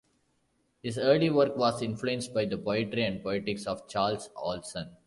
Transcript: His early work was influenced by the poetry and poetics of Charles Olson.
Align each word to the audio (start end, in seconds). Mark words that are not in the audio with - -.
His 0.81 0.97
early 0.97 1.29
work 1.29 1.55
was 1.55 1.83
influenced 1.83 2.33
by 2.33 2.45
the 2.45 2.57
poetry 2.57 3.03
and 3.03 3.21
poetics 3.21 3.67
of 3.67 3.87
Charles 3.87 4.31
Olson. 4.35 4.97